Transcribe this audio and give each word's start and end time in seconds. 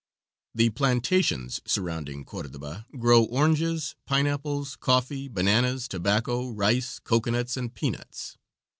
The 0.55 0.71
plantations 0.71 1.61
surrounding 1.67 2.25
Cordoba 2.25 2.87
grow 2.97 3.25
oranges, 3.25 3.93
pineapples, 4.07 4.75
coffee, 4.77 5.27
bananas, 5.27 5.87
tobacco, 5.87 6.49
rice, 6.49 6.97
cocoanuts 6.97 7.55
and 7.55 7.71
peanuts. 7.71 8.35